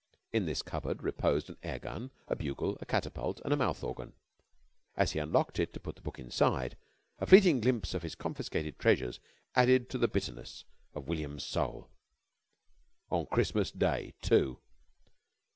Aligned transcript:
In 0.33 0.47
this 0.47 0.63
cupboard 0.63 1.03
reposed 1.03 1.47
an 1.47 1.57
airgun, 1.63 2.09
a 2.27 2.35
bugle, 2.35 2.75
a 2.81 2.87
catapult, 2.87 3.39
and 3.41 3.53
a 3.53 3.55
mouth 3.55 3.83
organ. 3.83 4.13
As 4.97 5.11
he 5.11 5.19
unlocked 5.19 5.59
it 5.59 5.73
to 5.73 5.79
put 5.79 5.93
the 5.95 6.01
book 6.01 6.17
inside, 6.17 6.75
the 7.19 7.27
fleeting 7.27 7.61
glimpse 7.61 7.93
of 7.93 8.01
his 8.01 8.15
confiscated 8.15 8.79
treasures 8.79 9.19
added 9.53 9.91
to 9.91 9.99
the 9.99 10.07
bitterness 10.07 10.65
of 10.95 11.07
William's 11.07 11.43
soul. 11.43 11.87
"On 13.11 13.27
Christmas 13.27 13.69
Day, 13.69 14.15
too!" 14.23 14.57